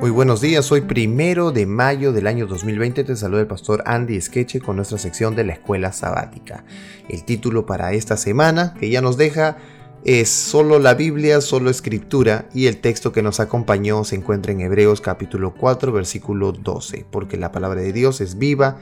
Muy 0.00 0.10
buenos 0.10 0.40
días, 0.40 0.64
soy 0.64 0.82
primero 0.82 1.50
de 1.50 1.66
mayo 1.66 2.12
del 2.12 2.28
año 2.28 2.46
2020. 2.46 3.02
Te 3.02 3.16
saluda 3.16 3.40
el 3.40 3.48
pastor 3.48 3.82
Andy 3.84 4.20
Skeche 4.20 4.60
con 4.60 4.76
nuestra 4.76 4.96
sección 4.96 5.34
de 5.34 5.42
la 5.42 5.54
escuela 5.54 5.90
sabática. 5.90 6.64
El 7.08 7.24
título 7.24 7.66
para 7.66 7.92
esta 7.92 8.16
semana 8.16 8.74
que 8.78 8.90
ya 8.90 9.00
nos 9.00 9.16
deja 9.16 9.56
es 10.04 10.28
Solo 10.28 10.78
la 10.78 10.94
Biblia, 10.94 11.40
solo 11.40 11.68
escritura 11.68 12.48
y 12.54 12.68
el 12.68 12.76
texto 12.76 13.10
que 13.10 13.24
nos 13.24 13.40
acompañó 13.40 14.04
se 14.04 14.14
encuentra 14.14 14.52
en 14.52 14.60
Hebreos 14.60 15.00
capítulo 15.00 15.52
4 15.54 15.90
versículo 15.90 16.52
12, 16.52 17.04
porque 17.10 17.36
la 17.36 17.50
palabra 17.50 17.80
de 17.80 17.92
Dios 17.92 18.20
es 18.20 18.38
viva 18.38 18.78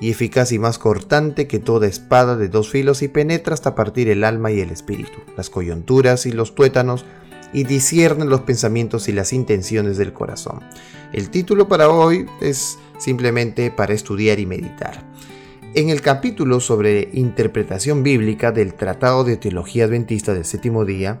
y 0.00 0.12
eficaz 0.12 0.52
y 0.52 0.60
más 0.60 0.78
cortante 0.78 1.48
que 1.48 1.58
toda 1.58 1.88
espada 1.88 2.36
de 2.36 2.48
dos 2.48 2.70
filos 2.70 3.02
y 3.02 3.08
penetra 3.08 3.54
hasta 3.54 3.74
partir 3.74 4.08
el 4.08 4.22
alma 4.22 4.52
y 4.52 4.60
el 4.60 4.70
espíritu, 4.70 5.18
las 5.36 5.50
coyunturas 5.50 6.26
y 6.26 6.30
los 6.30 6.54
tuétanos 6.54 7.04
y 7.52 7.64
discierne 7.64 8.24
los 8.24 8.42
pensamientos 8.42 9.08
y 9.08 9.12
las 9.12 9.32
intenciones 9.32 9.96
del 9.96 10.12
corazón. 10.12 10.60
El 11.12 11.30
título 11.30 11.68
para 11.68 11.88
hoy 11.88 12.26
es 12.40 12.78
simplemente 12.98 13.70
para 13.70 13.94
estudiar 13.94 14.38
y 14.38 14.46
meditar. 14.46 15.02
En 15.74 15.88
el 15.88 16.00
capítulo 16.00 16.60
sobre 16.60 17.10
interpretación 17.12 18.02
bíblica 18.02 18.50
del 18.50 18.74
Tratado 18.74 19.24
de 19.24 19.36
Teología 19.36 19.84
Adventista 19.84 20.34
del 20.34 20.44
Séptimo 20.44 20.84
Día, 20.84 21.20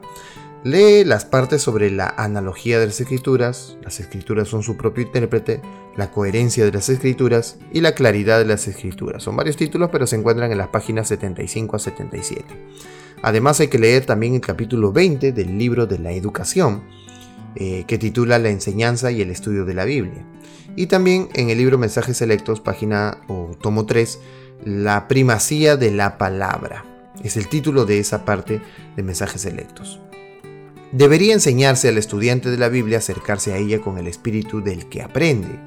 lee 0.64 1.04
las 1.04 1.24
partes 1.24 1.62
sobre 1.62 1.90
la 1.90 2.14
analogía 2.16 2.78
de 2.78 2.86
las 2.86 3.00
escrituras, 3.00 3.76
las 3.82 4.00
escrituras 4.00 4.48
son 4.48 4.62
su 4.62 4.76
propio 4.76 5.04
intérprete, 5.04 5.62
la 5.96 6.10
coherencia 6.10 6.64
de 6.64 6.72
las 6.72 6.88
escrituras 6.88 7.58
y 7.72 7.80
la 7.80 7.94
claridad 7.94 8.38
de 8.38 8.44
las 8.44 8.68
escrituras. 8.68 9.22
Son 9.22 9.36
varios 9.36 9.56
títulos, 9.56 9.90
pero 9.90 10.06
se 10.06 10.16
encuentran 10.16 10.52
en 10.52 10.58
las 10.58 10.68
páginas 10.68 11.08
75 11.08 11.76
a 11.76 11.78
77. 11.78 12.44
Además 13.22 13.60
hay 13.60 13.68
que 13.68 13.78
leer 13.78 14.06
también 14.06 14.34
el 14.34 14.40
capítulo 14.40 14.92
20 14.92 15.32
del 15.32 15.58
libro 15.58 15.86
de 15.86 15.98
la 15.98 16.12
educación, 16.12 16.82
eh, 17.54 17.84
que 17.86 17.98
titula 17.98 18.38
La 18.38 18.50
enseñanza 18.50 19.10
y 19.10 19.20
el 19.20 19.30
estudio 19.30 19.64
de 19.64 19.74
la 19.74 19.84
Biblia. 19.84 20.24
Y 20.76 20.86
también 20.86 21.28
en 21.34 21.50
el 21.50 21.58
libro 21.58 21.78
Mensajes 21.78 22.16
Selectos, 22.16 22.60
página 22.60 23.18
o 23.28 23.56
tomo 23.60 23.86
3, 23.86 24.20
La 24.64 25.08
primacía 25.08 25.76
de 25.76 25.90
la 25.90 26.16
palabra. 26.16 26.84
Es 27.24 27.36
el 27.36 27.48
título 27.48 27.84
de 27.84 27.98
esa 27.98 28.24
parte 28.24 28.62
de 28.96 29.02
Mensajes 29.02 29.42
Selectos. 29.42 30.00
Debería 30.92 31.34
enseñarse 31.34 31.88
al 31.88 31.98
estudiante 31.98 32.50
de 32.50 32.58
la 32.58 32.68
Biblia 32.68 32.98
acercarse 32.98 33.52
a 33.52 33.58
ella 33.58 33.80
con 33.80 33.98
el 33.98 34.08
espíritu 34.08 34.60
del 34.60 34.88
que 34.88 35.02
aprende. 35.02 35.60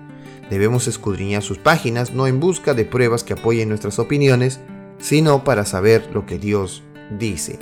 Debemos 0.50 0.88
escudriñar 0.88 1.44
sus 1.44 1.58
páginas 1.58 2.14
no 2.14 2.28
en 2.28 2.42
busca 2.42 2.74
de 2.74 2.84
pruebas 2.84 3.24
que 3.24 3.34
apoyen 3.34 3.70
nuestras 3.70 4.00
opiniones, 4.00 4.60
sino 5.00 5.46
para 5.46 5.66
saber 5.66 6.10
lo 6.14 6.26
que 6.26 6.40
Dios 6.40 6.84
dice, 7.18 7.58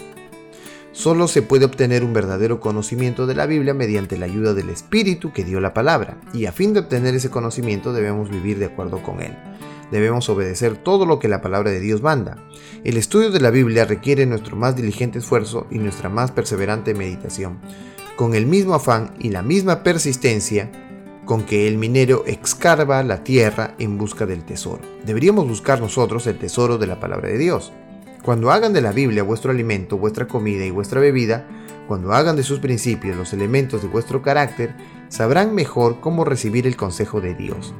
solo 0.91 1.27
se 1.27 1.41
puede 1.41 1.65
obtener 1.65 2.03
un 2.03 2.13
verdadero 2.13 2.59
conocimiento 2.59 3.27
de 3.27 3.35
la 3.35 3.45
Biblia 3.45 3.73
mediante 3.73 4.17
la 4.17 4.25
ayuda 4.25 4.53
del 4.53 4.69
Espíritu 4.69 5.31
que 5.31 5.43
dio 5.43 5.59
la 5.59 5.73
palabra, 5.73 6.19
y 6.33 6.45
a 6.45 6.51
fin 6.51 6.73
de 6.73 6.81
obtener 6.81 7.15
ese 7.15 7.29
conocimiento 7.29 7.93
debemos 7.93 8.29
vivir 8.29 8.59
de 8.59 8.65
acuerdo 8.65 9.01
con 9.01 9.21
él. 9.21 9.37
Debemos 9.91 10.29
obedecer 10.29 10.77
todo 10.77 11.05
lo 11.05 11.19
que 11.19 11.27
la 11.27 11.41
palabra 11.41 11.69
de 11.69 11.79
Dios 11.79 12.01
manda. 12.01 12.37
El 12.83 12.97
estudio 12.97 13.29
de 13.29 13.41
la 13.41 13.51
Biblia 13.51 13.85
requiere 13.85 14.25
nuestro 14.25 14.55
más 14.55 14.75
diligente 14.75 15.19
esfuerzo 15.19 15.67
y 15.69 15.77
nuestra 15.77 16.09
más 16.09 16.31
perseverante 16.31 16.93
meditación, 16.93 17.59
con 18.15 18.33
el 18.33 18.45
mismo 18.45 18.73
afán 18.73 19.13
y 19.19 19.29
la 19.29 19.41
misma 19.41 19.83
persistencia 19.83 20.71
con 21.25 21.43
que 21.43 21.67
el 21.67 21.77
minero 21.77 22.23
excarva 22.25 23.03
la 23.03 23.23
tierra 23.23 23.75
en 23.79 23.97
busca 23.97 24.25
del 24.25 24.43
tesoro. 24.43 24.81
Deberíamos 25.05 25.47
buscar 25.47 25.79
nosotros 25.79 26.25
el 26.27 26.37
tesoro 26.37 26.77
de 26.77 26.87
la 26.87 26.99
palabra 26.99 27.29
de 27.29 27.37
Dios. 27.37 27.71
Cuando 28.23 28.51
hagan 28.51 28.73
de 28.73 28.81
la 28.81 28.91
Biblia 28.91 29.23
vuestro 29.23 29.51
alimento, 29.51 29.97
vuestra 29.97 30.27
comida 30.27 30.65
y 30.65 30.71
vuestra 30.71 30.99
bebida, 30.99 31.47
cuando 31.87 32.13
hagan 32.13 32.35
de 32.35 32.43
sus 32.43 32.59
principios 32.59 33.17
los 33.17 33.33
elementos 33.33 33.81
de 33.81 33.87
vuestro 33.87 34.21
carácter, 34.21 34.75
sabrán 35.11 35.53
mejor 35.53 35.99
cómo 35.99 36.23
recibir 36.23 36.65
el 36.65 36.77
consejo 36.77 37.21
de 37.21 37.35
Dios. 37.35 37.73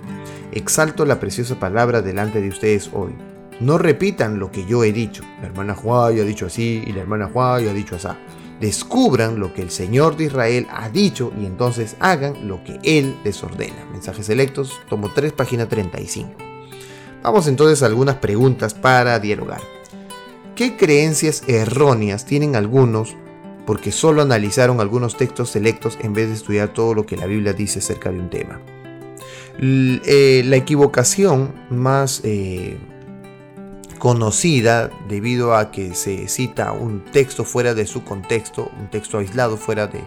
Exalto 0.52 1.06
la 1.06 1.20
preciosa 1.20 1.60
palabra 1.60 2.02
delante 2.02 2.42
de 2.42 2.50
ustedes 2.50 2.90
hoy. 2.94 3.14
No 3.62 3.78
repitan 3.78 4.38
lo 4.38 4.52
que 4.52 4.66
yo 4.66 4.84
he 4.84 4.92
dicho. 4.92 5.24
La 5.40 5.48
hermana 5.48 5.74
Juay 5.74 6.20
ha 6.20 6.26
dicho 6.26 6.48
así 6.48 6.84
y 6.86 6.92
la 6.92 7.02
hermana 7.02 7.30
Juay 7.32 7.70
ha 7.70 7.74
dicho 7.74 7.96
así. 7.96 8.10
Descubran 8.60 9.40
lo 9.40 9.54
que 9.54 9.62
el 9.62 9.72
Señor 9.72 10.18
de 10.18 10.26
Israel 10.26 10.68
ha 10.72 10.90
dicho 10.90 11.32
y 11.40 11.46
entonces 11.46 11.96
hagan 12.00 12.48
lo 12.48 12.64
que 12.64 12.80
Él 12.84 13.16
les 13.24 13.42
ordena. 13.44 13.86
Mensajes 13.92 14.26
selectos, 14.26 14.80
tomo 14.90 15.10
3, 15.10 15.32
página 15.32 15.70
35. 15.70 16.34
Vamos 17.24 17.48
entonces 17.48 17.82
a 17.82 17.86
algunas 17.86 18.16
preguntas 18.18 18.74
para 18.74 19.20
dialogar. 19.20 19.62
¿Qué 20.56 20.76
creencias 20.76 21.44
erróneas 21.48 22.26
tienen 22.26 22.56
algunos 22.56 23.16
porque 23.66 23.92
solo 23.92 24.22
analizaron 24.22 24.80
algunos 24.80 25.18
textos 25.18 25.50
selectos 25.50 25.98
en 26.02 26.14
vez 26.14 26.28
de 26.28 26.36
estudiar 26.36 26.70
todo 26.74 26.94
lo 26.94 27.06
que 27.06 27.18
la 27.18 27.26
Biblia 27.26 27.54
dice 27.54 27.80
acerca 27.80 28.12
de 28.12 28.20
un 28.20 28.30
tema? 28.30 28.62
Eh, 29.60 30.44
la 30.46 30.56
equivocación 30.56 31.54
más 31.70 32.22
eh, 32.24 32.78
conocida 34.00 34.90
debido 35.08 35.56
a 35.56 35.72
que 35.72 35.94
se 35.94 36.28
cita 36.28 36.72
un 36.72 37.04
texto 37.06 37.44
fuera 37.44 37.74
de 37.74 37.86
su 37.86 38.04
contexto, 38.04 38.72
un 38.80 38.90
texto 38.90 39.20
aislado 39.20 39.58
fuera 39.58 39.88
de, 39.88 40.02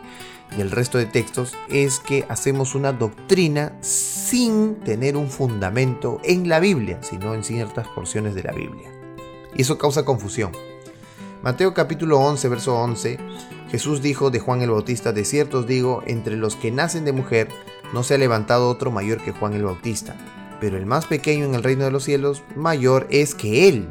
del 0.56 0.70
resto 0.70 0.98
de 0.98 1.06
textos, 1.06 1.54
es 1.68 2.00
que 2.00 2.24
hacemos 2.28 2.74
una 2.74 2.92
doctrina 2.92 3.76
sin 3.80 4.76
tener 4.80 5.16
un 5.16 5.28
fundamento 5.28 6.20
en 6.24 6.48
la 6.48 6.58
Biblia, 6.58 6.98
sino 7.02 7.34
en 7.34 7.44
ciertas 7.44 7.86
porciones 7.88 8.34
de 8.34 8.42
la 8.42 8.52
Biblia 8.52 8.94
y 9.56 9.62
eso 9.62 9.78
causa 9.78 10.04
confusión. 10.04 10.52
Mateo 11.44 11.74
capítulo 11.74 12.20
11, 12.20 12.48
verso 12.48 12.74
11, 12.74 13.18
Jesús 13.70 14.00
dijo 14.00 14.30
de 14.30 14.40
Juan 14.40 14.62
el 14.62 14.70
Bautista, 14.70 15.12
de 15.12 15.26
cierto 15.26 15.58
os 15.58 15.66
digo, 15.66 16.02
entre 16.06 16.38
los 16.38 16.56
que 16.56 16.70
nacen 16.70 17.04
de 17.04 17.12
mujer 17.12 17.48
no 17.92 18.02
se 18.02 18.14
ha 18.14 18.18
levantado 18.18 18.70
otro 18.70 18.90
mayor 18.90 19.20
que 19.22 19.32
Juan 19.32 19.52
el 19.52 19.64
Bautista, 19.64 20.16
pero 20.58 20.78
el 20.78 20.86
más 20.86 21.04
pequeño 21.04 21.44
en 21.44 21.54
el 21.54 21.62
reino 21.62 21.84
de 21.84 21.90
los 21.90 22.04
cielos 22.04 22.42
mayor 22.56 23.06
es 23.10 23.34
que 23.34 23.68
él. 23.68 23.90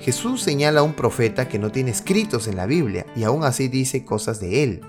Jesús 0.00 0.42
señala 0.42 0.80
a 0.80 0.82
un 0.82 0.94
profeta 0.94 1.46
que 1.46 1.60
no 1.60 1.70
tiene 1.70 1.92
escritos 1.92 2.48
en 2.48 2.56
la 2.56 2.66
Biblia 2.66 3.06
y 3.14 3.22
aún 3.22 3.44
así 3.44 3.68
dice 3.68 4.04
cosas 4.04 4.40
de 4.40 4.64
él. 4.64 4.80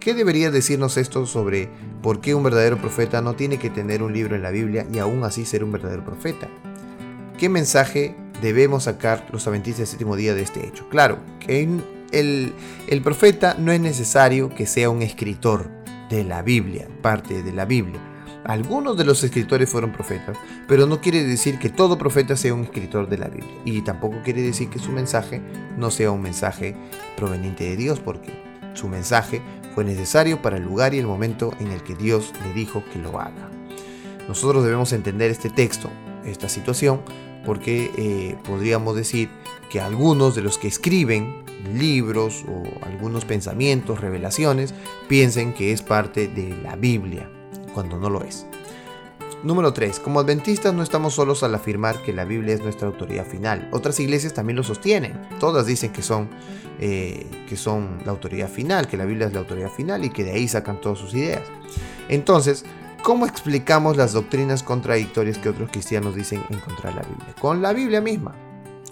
¿Qué 0.00 0.12
debería 0.12 0.50
decirnos 0.50 0.98
esto 0.98 1.24
sobre 1.24 1.70
por 2.02 2.20
qué 2.20 2.34
un 2.34 2.42
verdadero 2.42 2.76
profeta 2.76 3.22
no 3.22 3.36
tiene 3.36 3.58
que 3.58 3.70
tener 3.70 4.02
un 4.02 4.12
libro 4.12 4.36
en 4.36 4.42
la 4.42 4.50
Biblia 4.50 4.86
y 4.92 4.98
aún 4.98 5.24
así 5.24 5.46
ser 5.46 5.64
un 5.64 5.72
verdadero 5.72 6.04
profeta? 6.04 6.50
¿Qué 7.38 7.48
mensaje 7.48 8.16
debemos 8.42 8.84
sacar 8.84 9.26
los 9.32 9.46
adventistas 9.46 9.78
del 9.78 9.86
séptimo 9.86 10.16
día 10.16 10.34
de 10.34 10.42
este 10.42 10.66
hecho? 10.66 10.88
Claro, 10.90 11.18
que 11.40 11.66
el, 12.12 12.52
el 12.88 13.02
profeta 13.02 13.56
no 13.58 13.72
es 13.72 13.80
necesario 13.80 14.50
que 14.50 14.66
sea 14.66 14.90
un 14.90 15.00
escritor 15.00 15.70
de 16.10 16.24
la 16.24 16.42
Biblia, 16.42 16.86
parte 17.00 17.42
de 17.42 17.52
la 17.52 17.64
Biblia. 17.64 18.00
Algunos 18.44 18.96
de 18.96 19.04
los 19.04 19.22
escritores 19.22 19.70
fueron 19.70 19.92
profetas, 19.92 20.36
pero 20.66 20.86
no 20.86 21.00
quiere 21.00 21.22
decir 21.22 21.60
que 21.60 21.68
todo 21.68 21.96
profeta 21.96 22.36
sea 22.36 22.52
un 22.52 22.64
escritor 22.64 23.08
de 23.08 23.18
la 23.18 23.28
Biblia. 23.28 23.54
Y 23.64 23.82
tampoco 23.82 24.16
quiere 24.24 24.42
decir 24.42 24.68
que 24.68 24.80
su 24.80 24.90
mensaje 24.90 25.40
no 25.78 25.90
sea 25.92 26.10
un 26.10 26.22
mensaje 26.22 26.74
proveniente 27.16 27.64
de 27.64 27.76
Dios, 27.76 28.00
porque 28.00 28.32
su 28.74 28.88
mensaje 28.88 29.40
fue 29.74 29.84
necesario 29.84 30.42
para 30.42 30.56
el 30.56 30.64
lugar 30.64 30.92
y 30.92 30.98
el 30.98 31.06
momento 31.06 31.52
en 31.60 31.68
el 31.68 31.82
que 31.82 31.94
Dios 31.94 32.32
le 32.44 32.52
dijo 32.52 32.82
que 32.92 32.98
lo 32.98 33.20
haga. 33.20 33.48
Nosotros 34.26 34.64
debemos 34.64 34.92
entender 34.92 35.30
este 35.30 35.48
texto, 35.48 35.88
esta 36.24 36.48
situación, 36.48 37.02
porque 37.44 37.90
eh, 37.96 38.36
podríamos 38.44 38.96
decir 38.96 39.28
que 39.70 39.80
algunos 39.80 40.34
de 40.34 40.42
los 40.42 40.58
que 40.58 40.68
escriben 40.68 41.42
libros 41.74 42.44
o 42.48 42.62
algunos 42.84 43.24
pensamientos, 43.24 44.00
revelaciones, 44.00 44.74
piensen 45.08 45.52
que 45.52 45.72
es 45.72 45.82
parte 45.82 46.28
de 46.28 46.56
la 46.62 46.76
Biblia, 46.76 47.28
cuando 47.72 47.98
no 47.98 48.10
lo 48.10 48.22
es. 48.22 48.46
Número 49.42 49.72
3. 49.72 49.98
Como 49.98 50.20
adventistas 50.20 50.72
no 50.72 50.84
estamos 50.84 51.14
solos 51.14 51.42
al 51.42 51.54
afirmar 51.54 52.00
que 52.02 52.12
la 52.12 52.24
Biblia 52.24 52.54
es 52.54 52.62
nuestra 52.62 52.86
autoridad 52.86 53.26
final. 53.26 53.68
Otras 53.72 53.98
iglesias 53.98 54.34
también 54.34 54.56
lo 54.56 54.62
sostienen. 54.62 55.20
Todas 55.40 55.66
dicen 55.66 55.92
que 55.92 56.02
son, 56.02 56.28
eh, 56.78 57.26
que 57.48 57.56
son 57.56 57.98
la 58.04 58.12
autoridad 58.12 58.48
final, 58.48 58.86
que 58.86 58.96
la 58.96 59.04
Biblia 59.04 59.26
es 59.26 59.32
la 59.32 59.40
autoridad 59.40 59.70
final 59.70 60.04
y 60.04 60.10
que 60.10 60.22
de 60.22 60.32
ahí 60.32 60.46
sacan 60.46 60.80
todas 60.80 60.98
sus 60.98 61.12
ideas. 61.14 61.42
Entonces, 62.08 62.64
¿Cómo 63.02 63.26
explicamos 63.26 63.96
las 63.96 64.12
doctrinas 64.12 64.62
contradictorias 64.62 65.36
que 65.36 65.48
otros 65.48 65.70
cristianos 65.72 66.14
dicen 66.14 66.44
encontrar 66.50 66.94
la 66.94 67.02
Biblia? 67.02 67.34
Con 67.40 67.60
la 67.60 67.72
Biblia 67.72 68.00
misma, 68.00 68.32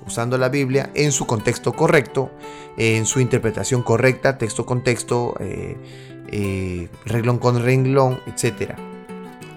usando 0.04 0.36
la 0.36 0.48
Biblia 0.48 0.90
en 0.94 1.12
su 1.12 1.26
contexto 1.26 1.74
correcto, 1.74 2.32
en 2.76 3.06
su 3.06 3.20
interpretación 3.20 3.84
correcta, 3.84 4.36
texto 4.36 4.66
con 4.66 4.82
texto, 4.82 5.36
eh, 5.38 5.76
eh, 6.26 6.88
renglón 7.04 7.38
con 7.38 7.62
renglón, 7.62 8.18
etc. 8.26 8.72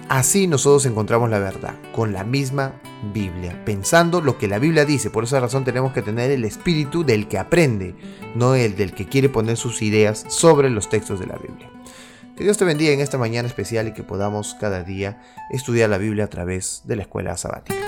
Así 0.07 0.45
nosotros 0.45 0.85
encontramos 0.85 1.31
la 1.31 1.39
verdad, 1.39 1.73
con 1.91 2.13
la 2.13 2.23
misma 2.23 2.73
Biblia, 3.11 3.59
pensando 3.65 4.21
lo 4.21 4.37
que 4.37 4.47
la 4.47 4.59
Biblia 4.59 4.85
dice. 4.85 5.09
Por 5.09 5.23
esa 5.23 5.39
razón 5.39 5.63
tenemos 5.63 5.93
que 5.93 6.03
tener 6.03 6.29
el 6.29 6.45
espíritu 6.45 7.03
del 7.03 7.27
que 7.27 7.39
aprende, 7.39 7.95
no 8.35 8.53
el 8.53 8.75
del 8.75 8.93
que 8.93 9.07
quiere 9.07 9.29
poner 9.29 9.57
sus 9.57 9.81
ideas 9.81 10.25
sobre 10.27 10.69
los 10.69 10.89
textos 10.89 11.19
de 11.19 11.25
la 11.25 11.37
Biblia. 11.37 11.71
Que 12.35 12.43
Dios 12.43 12.57
te 12.57 12.65
bendiga 12.65 12.91
en 12.91 12.99
esta 12.99 13.19
mañana 13.19 13.47
especial 13.47 13.87
y 13.87 13.93
que 13.93 14.01
podamos 14.01 14.55
cada 14.55 14.83
día 14.83 15.21
estudiar 15.51 15.91
la 15.91 15.99
Biblia 15.99 16.23
a 16.23 16.29
través 16.29 16.81
de 16.85 16.95
la 16.95 17.03
escuela 17.03 17.37
sabática. 17.37 17.83